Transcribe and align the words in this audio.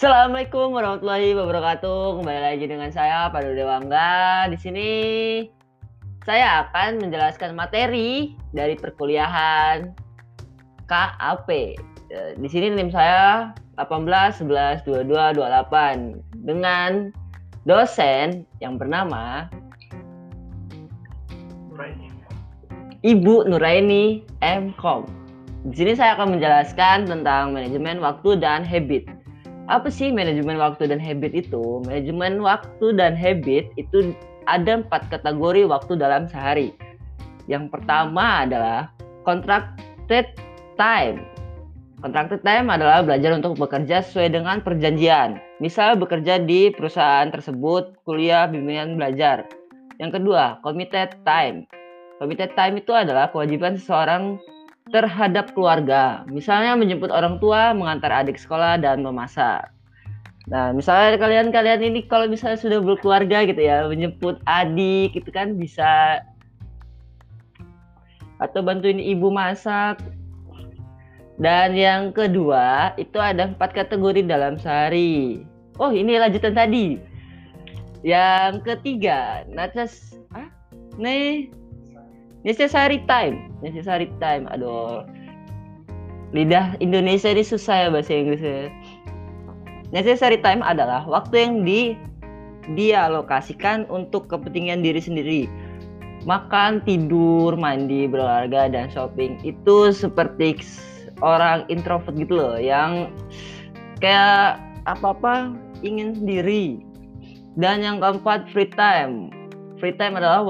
Assalamualaikum 0.00 0.72
warahmatullahi 0.72 1.36
wabarakatuh. 1.36 2.24
Kembali 2.24 2.40
lagi 2.40 2.64
dengan 2.64 2.88
saya 2.88 3.28
Pak 3.28 3.52
Dewangga. 3.52 4.48
Di 4.48 4.56
sini 4.56 4.90
saya 6.24 6.64
akan 6.64 7.04
menjelaskan 7.04 7.52
materi 7.52 8.32
dari 8.56 8.80
perkuliahan 8.80 9.92
KAP. 10.88 11.48
Eh, 11.52 12.32
di 12.32 12.48
sini 12.48 12.72
NIM 12.72 12.88
saya 12.88 13.52
18 13.76 14.40
11 14.40 14.88
22 14.88 15.36
28 15.36 16.48
dengan 16.48 17.12
dosen 17.68 18.48
yang 18.64 18.80
bernama 18.80 19.52
Ibu 23.04 23.52
Nuraini 23.52 24.24
M. 24.40 24.72
Kom. 24.80 25.04
Di 25.68 25.76
sini 25.76 25.92
saya 25.92 26.16
akan 26.16 26.40
menjelaskan 26.40 27.04
tentang 27.04 27.52
manajemen 27.52 28.00
waktu 28.00 28.40
dan 28.40 28.64
habit. 28.64 29.19
Apa 29.70 29.86
sih 29.86 30.10
manajemen 30.10 30.58
waktu 30.58 30.90
dan 30.90 30.98
habit 30.98 31.30
itu? 31.30 31.78
Manajemen 31.86 32.42
waktu 32.42 32.90
dan 32.98 33.14
habit 33.14 33.70
itu 33.78 34.10
ada 34.50 34.82
empat 34.82 35.06
kategori 35.14 35.62
waktu 35.70 35.94
dalam 35.94 36.26
sehari. 36.26 36.74
Yang 37.46 37.70
pertama 37.70 38.42
adalah 38.42 38.90
contracted 39.22 40.26
time. 40.74 41.22
Contracted 42.02 42.42
time 42.42 42.66
adalah 42.66 43.06
belajar 43.06 43.30
untuk 43.38 43.62
bekerja 43.62 44.02
sesuai 44.02 44.34
dengan 44.34 44.58
perjanjian. 44.58 45.38
Misal 45.62 45.94
bekerja 45.94 46.42
di 46.42 46.74
perusahaan 46.74 47.30
tersebut, 47.30 47.94
kuliah, 48.02 48.50
bimbingan 48.50 48.98
belajar. 48.98 49.46
Yang 50.02 50.18
kedua, 50.18 50.58
committed 50.66 51.14
time. 51.22 51.70
Committed 52.18 52.58
time 52.58 52.82
itu 52.82 52.90
adalah 52.90 53.30
kewajiban 53.30 53.78
seseorang 53.78 54.42
terhadap 54.90 55.54
keluarga. 55.54 56.22
Misalnya 56.26 56.74
menjemput 56.74 57.10
orang 57.10 57.38
tua, 57.38 57.72
mengantar 57.74 58.10
adik 58.10 58.36
sekolah, 58.36 58.78
dan 58.78 59.02
memasak. 59.02 59.70
Nah, 60.50 60.74
misalnya 60.74 61.14
kalian-kalian 61.14 61.80
ini 61.86 62.10
kalau 62.10 62.26
misalnya 62.26 62.58
sudah 62.58 62.82
berkeluarga 62.82 63.46
gitu 63.46 63.62
ya, 63.62 63.86
menjemput 63.86 64.42
adik 64.50 65.14
itu 65.14 65.30
kan 65.30 65.54
bisa 65.54 66.20
atau 68.42 68.60
bantuin 68.64 68.98
ibu 68.98 69.30
masak. 69.30 70.02
Dan 71.40 71.72
yang 71.72 72.12
kedua, 72.12 72.92
itu 73.00 73.16
ada 73.16 73.48
empat 73.48 73.72
kategori 73.72 74.28
dalam 74.28 74.60
sehari. 74.60 75.40
Oh, 75.80 75.88
ini 75.88 76.20
lanjutan 76.20 76.52
tadi. 76.52 77.00
Yang 78.04 78.60
ketiga, 78.64 79.48
Natas, 79.48 80.20
ah, 80.36 80.52
nih 81.00 81.48
necessary 82.42 83.02
time. 83.04 83.52
Necessary 83.64 84.12
time. 84.22 84.48
Aduh. 84.52 85.04
Lidah 86.30 86.78
Indonesia 86.78 87.26
ini 87.26 87.42
susah 87.42 87.86
ya 87.86 87.88
bahasa 87.90 88.14
Inggrisnya 88.14 88.70
necessary 89.94 90.38
time 90.38 90.62
adalah 90.62 91.04
waktu 91.06 91.34
yang 91.46 91.54
di 91.66 91.94
dialokasikan 92.74 93.86
untuk 93.90 94.30
kepentingan 94.30 94.82
diri 94.82 95.02
sendiri. 95.02 95.42
Makan 96.28 96.84
tidur 96.84 97.56
mandi 97.56 98.06
berolahraga 98.06 98.70
dan 98.70 98.86
shopping. 98.92 99.40
Itu 99.42 99.90
seperti 99.90 100.60
orang 101.24 101.66
introvert 101.72 102.14
gitu 102.14 102.38
loh 102.38 102.56
yang 102.60 103.10
kayak 103.98 104.60
apa-apa 104.86 105.56
ingin 105.82 106.14
sendiri. 106.14 106.84
Dan 107.58 107.82
yang 107.82 107.98
keempat 107.98 108.46
free 108.54 108.70
time. 108.78 109.32
Free 109.82 109.96
time 109.96 110.14
adalah 110.14 110.46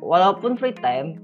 walaupun 0.00 0.56
free 0.56 0.76
time 0.76 1.20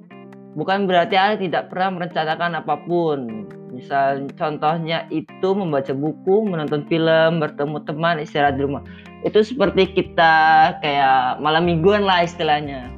bukan 0.57 0.85
berarti 0.85 1.17
Anda 1.17 1.37
tidak 1.41 1.73
pernah 1.73 2.01
merencanakan 2.01 2.61
apa 2.61 2.75
pun. 2.85 3.49
Misal 3.73 4.29
contohnya 4.37 5.09
itu 5.09 5.49
membaca 5.57 5.97
buku, 5.97 6.45
menonton 6.45 6.85
film, 6.93 7.41
bertemu 7.41 7.79
teman, 7.89 8.21
istirahat 8.21 8.61
di 8.61 8.69
rumah. 8.69 8.85
Itu 9.25 9.41
seperti 9.41 9.97
kita 9.97 10.77
kayak 10.85 11.41
malam 11.41 11.65
mingguan 11.65 12.05
lah 12.05 12.21
istilahnya. 12.21 12.93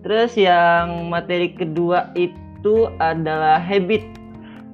Terus 0.00 0.32
yang 0.40 1.12
materi 1.12 1.52
kedua 1.52 2.08
itu 2.16 2.88
adalah 2.96 3.60
habit. 3.60 4.00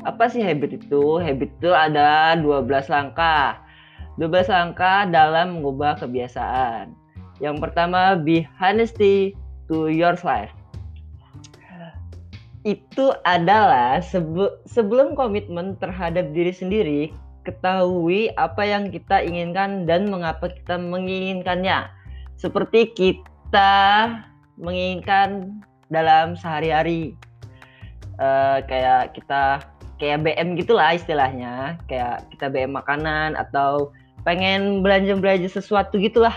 Apa 0.06 0.30
sih 0.30 0.44
habit 0.46 0.78
itu? 0.78 1.18
Habit 1.18 1.50
itu 1.58 1.70
ada 1.74 2.38
12 2.38 2.86
langkah. 2.86 3.58
12 4.22 4.46
langkah 4.46 5.10
dalam 5.10 5.58
mengubah 5.58 5.98
kebiasaan. 5.98 7.03
Yang 7.44 7.68
pertama, 7.68 8.16
be 8.16 8.48
honesty 8.56 9.36
to 9.68 9.92
your 9.92 10.16
life. 10.24 10.48
Itu 12.64 13.12
adalah 13.28 14.00
sebe 14.00 14.48
sebelum 14.64 15.12
komitmen 15.12 15.76
terhadap 15.76 16.32
diri 16.32 16.48
sendiri, 16.56 17.02
ketahui 17.44 18.32
apa 18.40 18.64
yang 18.64 18.88
kita 18.88 19.20
inginkan 19.20 19.84
dan 19.84 20.08
mengapa 20.08 20.48
kita 20.48 20.80
menginginkannya. 20.80 21.92
Seperti 22.40 22.96
kita 22.96 24.24
menginginkan 24.56 25.60
dalam 25.92 26.40
sehari-hari. 26.40 27.12
Uh, 28.16 28.64
kayak 28.64 29.12
kita 29.12 29.60
kayak 30.00 30.24
BM 30.24 30.56
gitulah 30.56 30.96
istilahnya, 30.96 31.76
kayak 31.92 32.24
kita 32.32 32.48
BM 32.48 32.72
makanan 32.72 33.36
atau 33.36 33.92
pengen 34.24 34.80
belanja-belanja 34.80 35.52
sesuatu 35.52 36.00
gitulah 36.00 36.32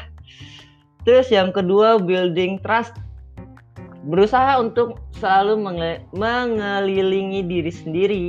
Terus 1.07 1.31
yang 1.31 1.55
kedua 1.55 2.03
building 2.03 2.59
trust. 2.59 2.91
Berusaha 4.03 4.59
untuk 4.59 4.99
selalu 5.15 5.55
mengelilingi 6.11 7.47
diri 7.47 7.71
sendiri 7.71 8.27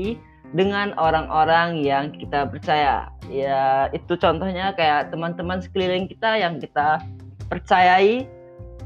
dengan 0.55 0.94
orang-orang 0.94 1.83
yang 1.83 2.15
kita 2.15 2.47
percaya. 2.47 3.11
Ya, 3.27 3.91
itu 3.91 4.15
contohnya 4.15 4.78
kayak 4.78 5.11
teman-teman 5.11 5.59
sekeliling 5.59 6.06
kita 6.06 6.38
yang 6.38 6.62
kita 6.62 7.03
percayai 7.50 8.31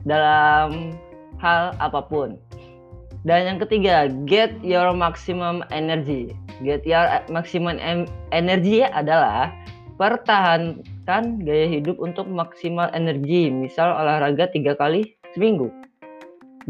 dalam 0.09 0.97
hal 1.37 1.77
apa 1.77 2.01
pun. 2.01 2.41
Dan 3.23 3.47
yang 3.47 3.59
ketiga, 3.63 4.11
get 4.27 4.57
your 4.65 4.91
maximum 4.91 5.63
energy. 5.71 6.35
Get 6.65 6.83
your 6.83 7.07
maximum 7.31 7.79
energy 8.35 8.83
adalah 8.83 9.55
pertahankan 11.03 11.43
gaya 11.43 11.67
hidup 11.67 11.99
untuk 11.99 12.31
maksimal 12.31 12.87
energi, 12.95 13.51
misal 13.51 13.91
olahraga 13.91 14.47
tiga 14.55 14.79
kali 14.79 15.19
seminggu 15.35 15.67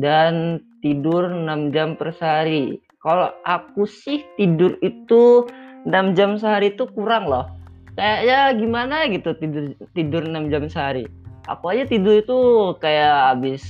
dan 0.00 0.64
tidur 0.80 1.28
6 1.28 1.68
jam 1.76 1.94
per 2.00 2.16
sehari. 2.16 2.80
Kalau 3.04 3.28
aku 3.44 3.84
sih 3.84 4.24
tidur 4.40 4.80
itu 4.80 5.44
6 5.84 6.16
jam 6.16 6.40
sehari 6.40 6.72
itu 6.72 6.88
kurang 6.96 7.28
loh. 7.28 7.44
Kayaknya 7.92 8.40
gimana 8.56 8.96
gitu 9.12 9.36
tidur 9.36 9.76
tidur 9.92 10.24
6 10.24 10.48
jam 10.48 10.64
sehari. 10.64 11.04
Aku 11.44 11.68
aja 11.68 11.84
tidur 11.84 12.24
itu 12.24 12.38
kayak 12.80 13.36
habis 13.36 13.60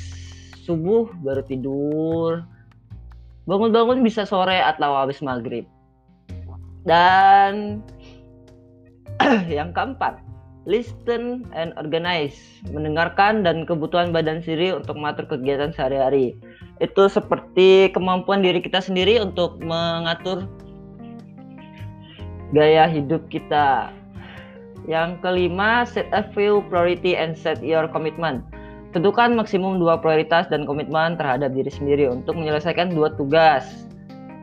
subuh 0.63 1.11
baru 1.27 1.43
tidur. 1.43 2.47
Bangun-bangun 3.51 4.07
bisa 4.07 4.23
sore 4.23 4.63
atau 4.63 4.95
habis 4.95 5.19
maghrib. 5.19 5.67
Dan 6.87 7.83
yang 9.51 9.75
keempat, 9.75 10.32
listen 10.65 11.43
and 11.51 11.75
organize, 11.75 12.39
mendengarkan 12.71 13.43
dan 13.43 13.67
kebutuhan 13.67 14.15
badan 14.15 14.39
sendiri 14.43 14.79
untuk 14.79 14.95
mengatur 14.95 15.27
kegiatan 15.27 15.75
sehari-hari. 15.75 16.39
Itu 16.79 17.11
seperti 17.11 17.91
kemampuan 17.91 18.43
diri 18.43 18.63
kita 18.63 18.79
sendiri 18.79 19.19
untuk 19.19 19.59
mengatur 19.59 20.47
gaya 22.55 22.87
hidup 22.87 23.27
kita. 23.27 23.91
Yang 24.87 25.23
kelima, 25.23 25.87
set 25.87 26.11
a 26.11 26.27
few 26.35 26.63
priority 26.67 27.15
and 27.15 27.39
set 27.39 27.63
your 27.63 27.87
commitment. 27.87 28.43
Tentukan 28.93 29.39
maksimum 29.39 29.79
dua 29.79 29.99
prioritas 29.99 30.51
dan 30.51 30.67
komitmen 30.69 31.17
terhadap 31.17 31.55
diri 31.55 31.71
sendiri 31.71 32.11
untuk 32.11 32.35
menyelesaikan 32.35 32.93
dua 32.93 33.15
tugas. 33.15 33.89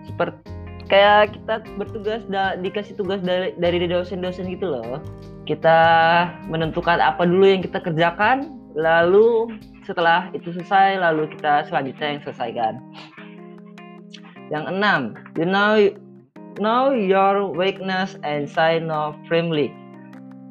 Seperti 0.07 0.41
kayak 0.89 1.37
kita 1.37 1.61
bertugas 1.77 2.25
da, 2.33 2.57
dikasih 2.57 2.97
tugas 2.97 3.21
dari 3.21 3.53
dari 3.61 3.85
dosen-dosen 3.85 4.49
gitu 4.49 4.73
loh 4.73 4.97
kita 5.49 5.81
menentukan 6.45 7.01
apa 7.01 7.25
dulu 7.25 7.49
yang 7.49 7.65
kita 7.65 7.81
kerjakan 7.81 8.53
lalu 8.77 9.49
setelah 9.81 10.29
itu 10.37 10.53
selesai 10.53 11.01
lalu 11.01 11.25
kita 11.33 11.65
selanjutnya 11.65 12.07
yang 12.13 12.21
selesaikan. 12.21 12.73
Yang 14.53 14.65
enam 14.69 15.01
you 15.33 15.49
know 15.49 15.73
know 16.61 16.93
your 16.93 17.49
weakness 17.49 18.13
and 18.21 18.45
say 18.45 18.77
no 18.77 19.17
firmly. 19.25 19.73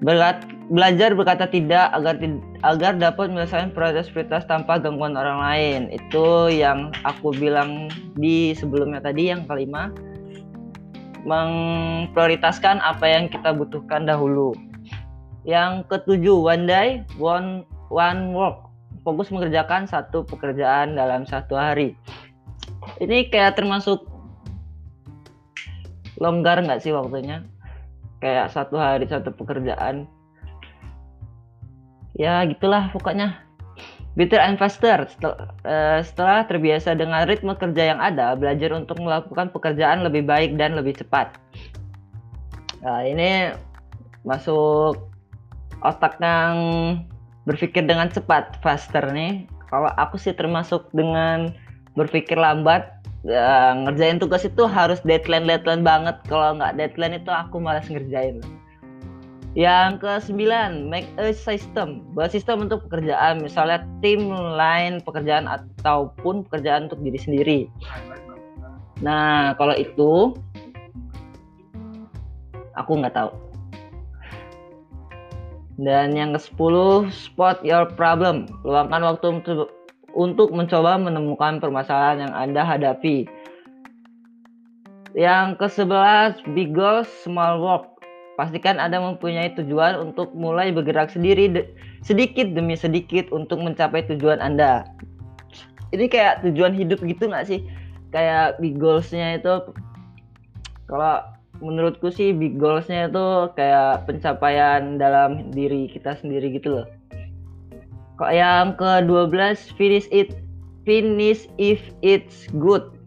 Berat, 0.02 0.46
belajar 0.70 1.14
berkata 1.14 1.46
tidak 1.46 1.90
agar 1.94 2.18
agar 2.66 2.92
dapat 2.98 3.30
menyelesaikan 3.30 3.74
prioritas-prioritas 3.74 4.46
tanpa 4.50 4.82
gangguan 4.82 5.14
orang 5.14 5.38
lain. 5.38 5.80
Itu 5.94 6.50
yang 6.50 6.90
aku 7.06 7.34
bilang 7.34 7.90
di 8.18 8.54
sebelumnya 8.54 8.98
tadi 8.98 9.30
yang 9.30 9.46
kelima. 9.46 9.94
Memprioritaskan 11.26 12.78
apa 12.78 13.04
yang 13.10 13.26
kita 13.26 13.54
butuhkan 13.54 14.06
dahulu. 14.06 14.54
Yang 15.48 15.88
ketujuh, 15.88 16.36
one 16.44 16.68
day, 16.68 17.00
one 17.16 17.64
one 17.88 18.36
work. 18.36 18.68
Fokus 19.00 19.32
mengerjakan 19.32 19.88
satu 19.88 20.28
pekerjaan 20.28 20.92
dalam 20.92 21.24
satu 21.24 21.56
hari. 21.56 21.96
Ini 23.00 23.32
kayak 23.32 23.56
termasuk 23.56 24.04
longgar 26.20 26.60
nggak 26.60 26.84
sih 26.84 26.92
waktunya? 26.92 27.48
kayak 28.18 28.50
satu 28.50 28.76
hari 28.78 29.06
satu 29.06 29.30
pekerjaan 29.30 30.10
ya 32.18 32.42
gitulah 32.50 32.90
pokoknya 32.90 33.38
better 34.18 34.42
and 34.42 34.58
faster 34.58 35.06
setelah, 35.06 35.54
uh, 35.62 36.02
setelah 36.02 36.42
terbiasa 36.50 36.98
dengan 36.98 37.22
ritme 37.30 37.54
kerja 37.54 37.94
yang 37.94 38.00
ada 38.02 38.34
belajar 38.34 38.74
untuk 38.74 38.98
melakukan 38.98 39.54
pekerjaan 39.54 40.02
lebih 40.02 40.26
baik 40.26 40.58
dan 40.58 40.74
lebih 40.74 40.98
cepat 40.98 41.38
nah 42.82 43.06
ini 43.06 43.54
masuk 44.26 44.98
otak 45.82 46.18
yang 46.18 46.56
berpikir 47.46 47.86
dengan 47.86 48.10
cepat 48.12 48.58
faster 48.60 49.08
nih 49.14 49.48
kalau 49.68 49.92
aku 49.96 50.16
sih 50.20 50.32
termasuk 50.32 50.88
dengan 50.92 51.52
berpikir 51.96 52.36
lambat 52.36 52.92
ya, 53.24 53.72
ngerjain 53.74 54.20
tugas 54.20 54.44
itu 54.44 54.64
harus 54.64 55.00
deadline 55.04 55.48
deadline 55.48 55.84
banget 55.84 56.16
kalau 56.26 56.56
nggak 56.56 56.76
deadline 56.76 57.16
itu 57.16 57.30
aku 57.32 57.60
malas 57.60 57.88
ngerjain 57.88 58.40
yang 59.56 59.98
ke 59.98 60.22
sembilan, 60.22 60.86
make 60.86 61.10
a 61.18 61.34
system. 61.34 62.04
Buat 62.14 62.30
sistem 62.30 62.68
untuk 62.68 62.86
pekerjaan, 62.86 63.42
misalnya 63.42 63.82
tim 64.04 64.30
lain 64.30 65.02
pekerjaan 65.02 65.50
ataupun 65.50 66.46
pekerjaan 66.46 66.86
untuk 66.86 67.02
diri 67.02 67.18
sendiri. 67.18 67.60
Nah, 69.02 69.58
kalau 69.58 69.74
itu 69.74 70.36
aku 72.78 73.02
nggak 73.02 73.18
tahu. 73.18 73.47
Dan 75.78 76.18
yang 76.18 76.34
ke-10, 76.34 76.74
spot 77.14 77.62
your 77.62 77.86
problem. 77.86 78.50
Luangkan 78.66 79.02
waktu 79.06 79.40
untuk, 80.10 80.48
mencoba 80.50 80.98
menemukan 80.98 81.62
permasalahan 81.62 82.26
yang 82.26 82.34
Anda 82.34 82.66
hadapi. 82.66 83.30
Yang 85.14 85.62
ke-11, 85.62 86.42
big 86.52 86.74
goals, 86.74 87.06
small 87.22 87.62
work 87.62 87.98
Pastikan 88.38 88.78
Anda 88.78 89.02
mempunyai 89.02 89.50
tujuan 89.58 89.98
untuk 89.98 90.30
mulai 90.30 90.70
bergerak 90.70 91.10
sendiri 91.10 91.50
de 91.50 91.66
sedikit 92.06 92.54
demi 92.54 92.78
sedikit 92.78 93.26
untuk 93.34 93.58
mencapai 93.58 94.06
tujuan 94.06 94.38
Anda. 94.38 94.86
Ini 95.90 96.06
kayak 96.06 96.46
tujuan 96.46 96.70
hidup 96.70 97.02
gitu 97.02 97.26
nggak 97.26 97.50
sih? 97.50 97.66
Kayak 98.14 98.62
big 98.62 98.78
goals-nya 98.78 99.42
itu 99.42 99.74
kalau 100.86 101.18
menurutku 101.58 102.10
sih 102.10 102.30
big 102.34 102.58
goals-nya 102.58 103.10
itu 103.10 103.50
kayak 103.58 104.06
pencapaian 104.06 104.96
dalam 104.96 105.50
diri 105.50 105.90
kita 105.90 106.14
sendiri 106.18 106.54
gitu 106.54 106.82
loh. 106.82 106.86
Kok 108.18 108.32
yang 108.34 108.74
ke-12 108.74 109.78
finish 109.78 110.10
it 110.10 110.34
finish 110.82 111.46
if 111.58 111.78
it's 112.02 112.50
good 112.58 112.98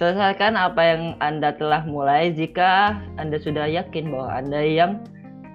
Selesaikan 0.00 0.56
apa 0.56 0.80
yang 0.80 1.02
Anda 1.20 1.52
telah 1.60 1.84
mulai 1.84 2.32
jika 2.32 2.96
Anda 3.20 3.36
sudah 3.36 3.68
yakin 3.68 4.08
bahwa 4.08 4.32
Anda 4.32 4.60
yang 4.64 5.04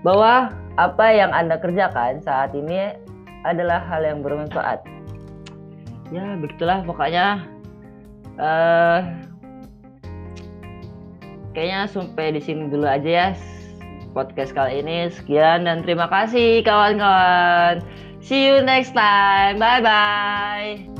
bahwa 0.06 0.54
apa 0.77 1.06
yang 1.10 1.33
Anda 1.33 1.57
kerjakan 1.57 2.22
saat 2.22 2.54
ini 2.54 2.94
adalah 3.42 3.81
hal 3.81 4.06
yang 4.06 4.22
bermanfaat. 4.22 4.86
Ya, 6.13 6.38
begitulah 6.38 6.86
pokoknya 6.86 7.42
uh, 8.38 9.25
kayaknya 11.55 11.87
sampai 11.87 12.35
di 12.35 12.41
sini 12.43 12.67
dulu 12.67 12.85
aja 12.85 13.09
ya 13.09 13.29
podcast 14.15 14.55
kali 14.55 14.79
ini. 14.79 15.11
Sekian 15.11 15.67
dan 15.67 15.83
terima 15.83 16.07
kasih 16.07 16.63
kawan-kawan. 16.63 17.83
See 18.23 18.47
you 18.47 18.63
next 18.63 18.95
time. 18.95 19.59
Bye 19.59 19.83
bye. 19.83 20.94